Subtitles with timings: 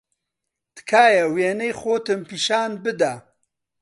[0.75, 3.13] تکایە وێنەی خۆتم پیشان بدە.